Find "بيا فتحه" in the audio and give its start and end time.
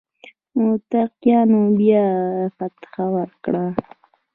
1.77-3.03